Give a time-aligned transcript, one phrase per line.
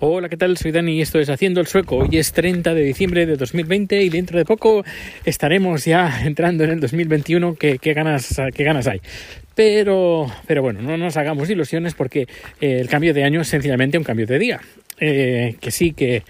[0.00, 0.56] Hola, ¿qué tal?
[0.56, 1.96] Soy Dani y esto es Haciendo el Sueco.
[1.96, 4.84] Hoy es 30 de diciembre de 2020 y dentro de poco
[5.24, 7.56] estaremos ya entrando en el 2021.
[7.56, 9.00] ¿Qué, qué ganas, qué ganas hay?
[9.56, 12.28] Pero, pero bueno, no nos hagamos ilusiones porque
[12.60, 14.60] eh, el cambio de año es sencillamente un cambio de día.
[15.00, 16.22] Eh, que sí que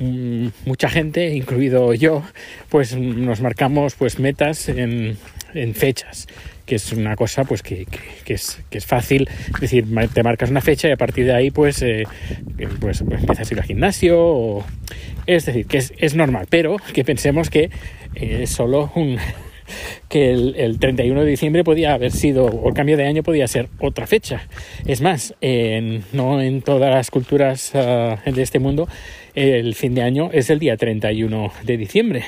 [0.00, 2.24] mm, mucha gente, incluido yo,
[2.68, 5.16] pues nos marcamos pues metas en,
[5.54, 6.26] en fechas
[6.66, 10.22] que es una cosa pues que, que, que, es, que, es, fácil, es decir, te
[10.22, 12.04] marcas una fecha y a partir de ahí pues, eh,
[12.80, 14.64] pues, pues, empiezas a ir al gimnasio, o,
[15.26, 17.70] es decir, que es, es, normal, pero que pensemos que
[18.14, 19.18] eh, solo un
[20.08, 23.48] que el, el, 31 de diciembre podía haber sido, o el cambio de año podía
[23.48, 24.46] ser otra fecha.
[24.86, 28.88] Es más, en, no en todas las culturas uh, de este mundo
[29.34, 32.24] el fin de año es el día 31 de diciembre.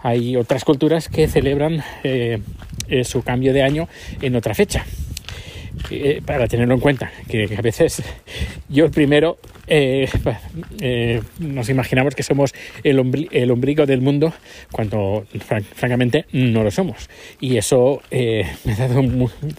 [0.00, 2.38] Hay otras culturas que celebran eh,
[2.90, 3.88] eh, su cambio de año
[4.20, 4.84] en otra fecha.
[5.90, 8.02] Eh, para tenerlo en cuenta, que, a veces
[8.68, 10.08] yo primero eh,
[10.80, 12.54] eh, nos imaginamos que somos
[12.84, 14.32] el, ombli el, ombligo del mundo
[14.70, 17.08] cuando fran francamente no lo somos.
[17.40, 19.02] Y eso me he dado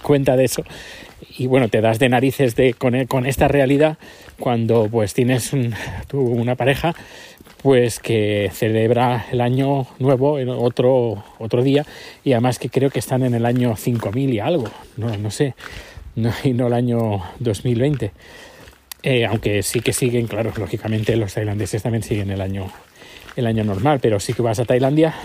[0.03, 0.63] cuenta de eso.
[1.37, 3.97] Y bueno, te das de narices de, con, con esta realidad
[4.41, 5.73] cuando pues tienes un,
[6.07, 6.93] tú, una pareja
[7.61, 11.85] pues que celebra el año nuevo en otro, otro día
[12.23, 15.55] y además que creo que están en el año 5000 y algo, no, no sé,
[16.43, 18.11] y no el año 2020.
[19.03, 22.71] Eh, aunque sí que siguen, claro, lógicamente los tailandeses también siguen el año,
[23.35, 25.15] el año normal, pero sí que vas a Tailandia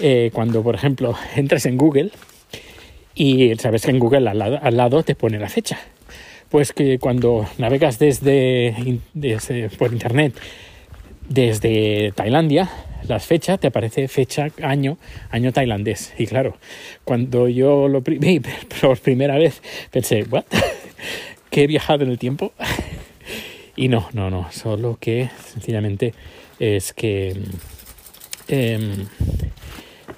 [0.00, 2.10] eh, cuando, por ejemplo, entras en Google
[3.14, 5.78] y sabes que en Google al lado te pone la fecha.
[6.50, 9.00] Pues que cuando navegas desde,
[9.78, 10.34] por internet
[11.28, 12.70] desde Tailandia,
[13.06, 14.98] las fechas, te aparece fecha, año,
[15.30, 16.14] año tailandés.
[16.18, 16.56] Y claro,
[17.04, 18.40] cuando yo lo vi
[18.80, 20.44] por primera vez, pensé, ¿what?
[21.50, 22.52] ¿Que he viajado en el tiempo?
[23.76, 26.14] y no, no, no, solo que sencillamente
[26.58, 27.36] es que...
[28.48, 29.04] Eh,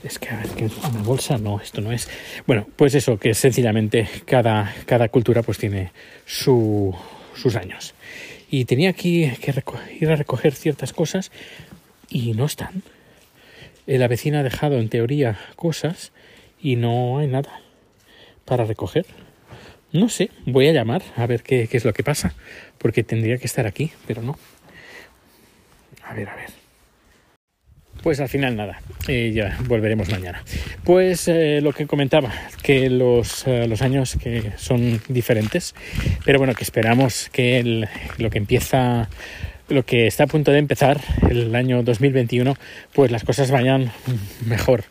[0.03, 2.09] es que a ver, que una bolsa, no, esto no es.
[2.47, 5.93] Bueno, pues eso, que sencillamente cada, cada cultura pues tiene
[6.27, 6.95] su,
[7.35, 7.95] sus años
[8.51, 9.55] y tenía aquí que
[10.01, 11.31] ir a recoger ciertas cosas
[12.09, 12.83] y no están.
[13.87, 16.13] La vecina ha dejado en teoría cosas
[16.61, 17.61] y no hay nada
[18.45, 19.07] para recoger.
[19.93, 22.35] No sé, voy a llamar a ver qué, qué es lo que pasa,
[22.79, 24.39] porque tendría que estar aquí, pero no.
[26.05, 26.60] A ver, a ver.
[28.03, 30.43] Pues al final nada, ya volveremos mañana.
[30.85, 35.75] Pues eh, lo que comentaba, que los, eh, los, años que son diferentes,
[36.25, 39.11] pero bueno, que esperamos que el, lo que empieza,
[39.69, 42.57] lo que está a punto de empezar, el año 2021,
[42.95, 43.93] pues las cosas vayan
[44.47, 44.85] mejor,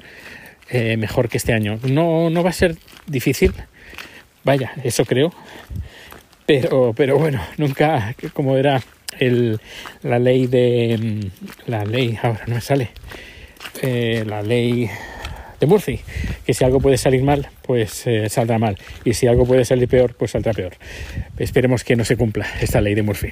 [0.70, 1.80] eh, mejor que este año.
[1.84, 2.76] No, no va a ser
[3.08, 3.53] difícil,
[4.44, 5.34] vaya, eso creo,
[6.46, 8.81] pero, pero bueno, nunca, como era
[9.19, 9.59] el,
[10.03, 11.30] la ley de
[11.68, 12.90] la ley ahora no me sale
[13.81, 14.90] eh, la ley
[15.59, 16.00] de Murphy
[16.46, 19.88] que si algo puede salir mal pues eh, saldrá mal y si algo puede salir
[19.88, 20.74] peor pues saldrá peor.
[21.38, 23.29] Esperemos que no se cumpla esta ley de Murphy.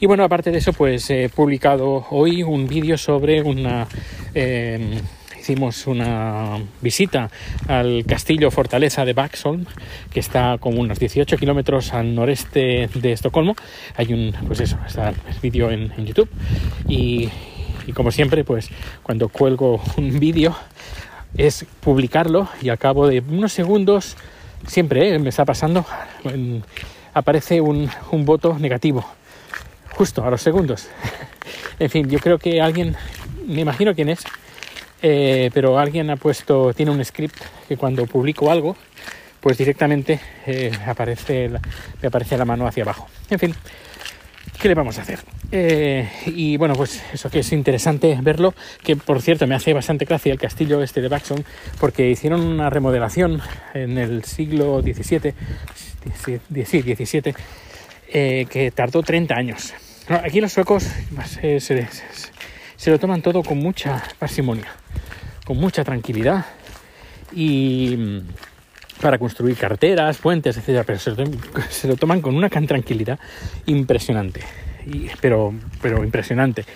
[0.00, 3.88] Y bueno aparte de eso pues he publicado hoy un vídeo sobre una
[4.34, 5.00] eh,
[5.48, 7.30] hicimos una visita
[7.68, 9.64] al castillo fortaleza de Vaxholm,
[10.12, 13.56] que está como unos 18 kilómetros al noreste de Estocolmo.
[13.96, 16.28] Hay un, pues eso, está el vídeo en, YouTube.
[16.86, 17.30] Y,
[17.86, 18.68] y como siempre, pues
[19.02, 20.54] cuando cuelgo un vídeo
[21.34, 24.18] es publicarlo y al cabo de unos segundos,
[24.66, 25.18] siempre ¿eh?
[25.18, 25.86] me está pasando,
[27.14, 29.02] aparece un, un voto negativo.
[29.92, 30.90] Justo a los segundos.
[31.78, 32.96] en fin, yo creo que alguien,
[33.46, 34.26] me imagino quién es,
[35.02, 37.36] eh, pero alguien ha puesto, tiene un script
[37.68, 38.76] que cuando publico algo,
[39.40, 41.60] pues directamente eh, aparece la,
[42.02, 43.08] me aparece la mano hacia abajo.
[43.30, 43.54] En fin,
[44.60, 45.20] ¿qué le vamos a hacer?
[45.52, 50.04] Eh, y bueno, pues eso que es interesante verlo, que por cierto me hace bastante
[50.04, 51.44] gracia el castillo este de Baxon,
[51.78, 53.40] porque hicieron una remodelación
[53.74, 55.32] en el siglo XVII,
[56.50, 57.34] XVII,
[58.10, 59.74] que tardó 30 años.
[60.08, 60.84] Aquí los suecos
[61.26, 61.86] se, se,
[62.78, 64.72] se lo toman todo con mucha parsimonia
[65.48, 66.44] con mucha tranquilidad
[67.32, 71.24] y mm, para construir carteras, puentes, etcétera, pero se lo,
[71.70, 73.18] se lo toman con una tranquilidad
[73.64, 74.42] impresionante,
[75.22, 76.66] pero, pero impresionante.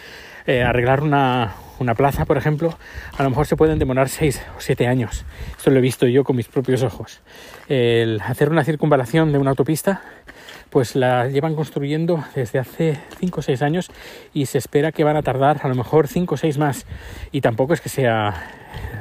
[0.46, 2.78] Eh, arreglar una, una plaza, por ejemplo,
[3.18, 5.26] a lo mejor se pueden demorar seis o siete años.
[5.58, 7.20] Esto lo he visto yo con mis propios ojos.
[7.68, 10.00] El hacer una circunvalación de una autopista
[10.70, 13.90] pues la llevan construyendo desde hace 5 o 6 años
[14.32, 16.86] y se espera que van a tardar a lo mejor 5 o 6 más.
[17.30, 18.50] Y tampoco es que sea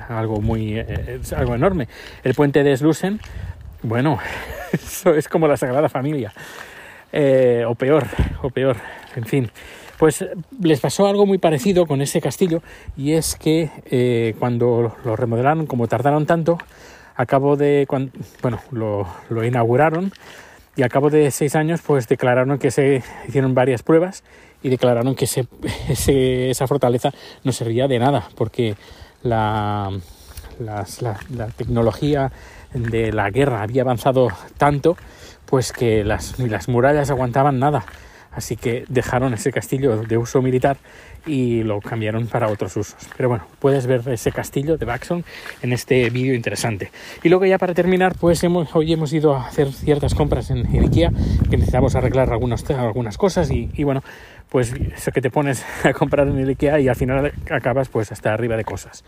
[0.10, 1.88] algo muy eh, algo enorme.
[2.24, 3.20] El puente de Slusen,
[3.84, 4.20] bueno,
[4.74, 6.34] eso es como la Sagrada Familia.
[7.14, 8.08] Eh, o peor,
[8.42, 8.78] o peor.
[9.16, 9.52] en fin,
[9.98, 10.26] pues
[10.62, 12.62] les pasó algo muy parecido con ese castillo
[12.96, 16.58] y es que eh, cuando lo remodelaron, como tardaron tanto,
[17.16, 17.86] a cabo de,
[18.42, 20.12] bueno, lo inauguraron
[20.75, 24.23] y a cabo de seis años pues declararon que se hicieron varias pruebas
[24.63, 27.12] y declararon que esa fortaleza
[27.44, 28.75] no servía de nada porque
[29.23, 29.91] la,
[31.57, 32.31] tecnología
[32.73, 34.95] de la guerra había avanzado tanto
[35.45, 37.85] pues que las, las murallas aguantaban nada
[38.31, 40.78] así que dejaron ese castillo de uso militar
[41.25, 43.07] y lo cambiaron para otros usos.
[43.16, 45.24] Pero bueno, puedes ver ese castillo de Baxon
[45.62, 46.92] en este vídeo interesante.
[47.24, 50.66] Y luego ya para terminar, pues hemos, hoy hemos ido a hacer ciertas compras en,
[50.66, 51.12] Ikea,
[51.50, 54.04] que necesitamos arreglar algunos, algunas cosas y, y bueno,
[54.51, 58.12] pues eso que te pones a comprar en el Ikea y al final acabas pues
[58.12, 59.03] hasta arriba de cosas.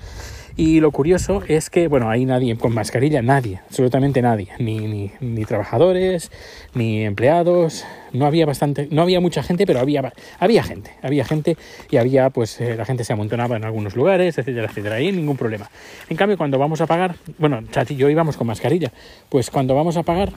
[0.55, 5.45] Y lo curioso es que, bueno, hay nadie con mascarilla, nadie, absolutamente nadie, ni, ni,
[5.45, 6.31] trabajadores,
[6.75, 11.57] ni empleados, no había bastante, no había mucha gente, pero había, había gente, había gente
[11.89, 15.37] y había, pues eh, la gente se amontonaba en algunos lugares, etcétera, etcétera, ahí ningún
[15.37, 15.69] problema.
[16.07, 18.93] En cambio, cuando vamos a pagar, bueno, Chat y yo íbamos con mascarilla,
[19.29, 20.31] pues cuando vamos a pagar,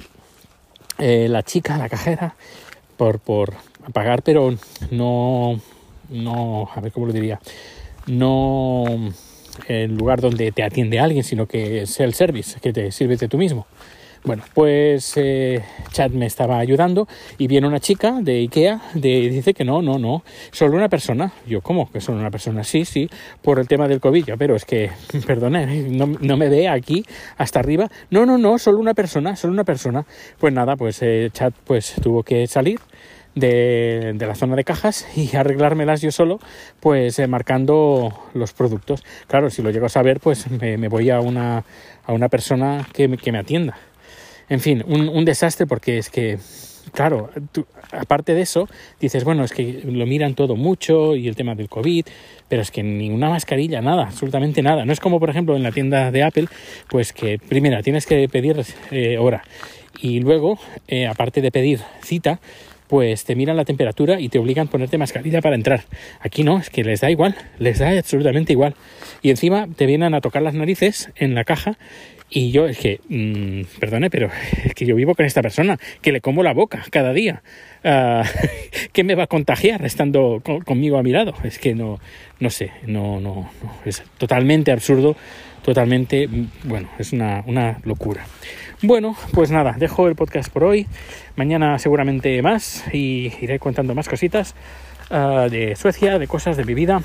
[0.98, 2.34] eh, la chica, la cajera,
[2.96, 3.54] por, por
[3.92, 4.54] pagar, pero
[4.90, 5.60] no,
[6.10, 7.40] no, a ver cómo lo diría,
[8.06, 8.84] no
[9.68, 13.28] el lugar donde te atiende alguien, sino que es el service, que te sirves de
[13.28, 13.66] tú mismo.
[14.26, 15.62] Bueno, pues eh,
[15.92, 17.06] Chad me estaba ayudando
[17.38, 21.32] y viene una chica de Ikea, de, dice que no, no, no, solo una persona.
[21.46, 21.88] Yo, ¿cómo?
[21.92, 23.08] Que solo una persona, sí, sí,
[23.40, 24.90] por el tema del COVID, pero es que,
[25.28, 27.04] perdone, no, no, me ve aquí
[27.38, 27.88] hasta arriba.
[28.10, 30.04] No, no, no, solo una persona, solo una persona.
[30.40, 32.80] Pues nada, pues eh, Chad pues tuvo que salir.
[33.36, 36.40] De, la zona de cajas y arreglármelas yo solo,
[36.80, 39.04] pues eh, marcando los productos.
[39.28, 41.62] Claro, si lo llego a saber, pues me, me voy a una,
[42.06, 43.76] a una persona que que me atienda.
[44.48, 46.38] En fin, un, desastre porque es que,
[46.92, 47.30] claro,
[47.90, 48.68] aparte de eso,
[49.00, 52.06] dices, bueno, es que lo miran todo mucho y el tema del COVID,
[52.48, 54.84] pero es que ni una mascarilla, nada, absolutamente nada.
[54.84, 56.46] No es como, por ejemplo, en la tienda de Apple,
[56.88, 58.62] pues que primero tienes que pedir
[58.92, 59.42] eh, hora
[60.00, 60.58] y luego,
[60.88, 62.40] eh, aparte de pedir cita,
[62.86, 65.84] pues te miran la temperatura y te obligan a ponerte mascarilla para entrar.
[66.20, 68.74] Aquí no, es que les da igual, les da absolutamente igual.
[69.22, 71.78] Y encima te vienen a tocar las narices en la caja
[72.28, 74.30] y yo es que, mmm, perdone, pero
[74.64, 77.42] es que yo vivo con esta persona, que le como la boca cada día.
[77.84, 78.22] Uh,
[78.92, 81.34] ¿Qué me va a contagiar estando con, conmigo a mi lado?
[81.44, 82.00] Es que no,
[82.40, 85.16] no sé, no, no, no, es totalmente absurdo,
[85.62, 86.28] totalmente,
[86.64, 88.26] bueno, es una, una locura.
[88.82, 90.86] Bueno, pues nada, dejo el podcast por hoy.
[91.36, 94.54] Mañana seguramente más y iré contando más cositas
[95.10, 97.02] uh, de Suecia, de cosas de mi vida.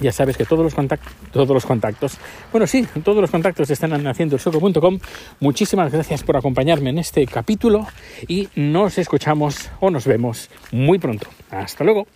[0.00, 2.18] Ya sabes que todos los, contactos, todos los contactos,
[2.52, 4.98] bueno, sí, todos los contactos están en haciendoelsoco.com.
[5.40, 7.86] Muchísimas gracias por acompañarme en este capítulo
[8.28, 11.28] y nos escuchamos o nos vemos muy pronto.
[11.50, 12.06] Hasta luego.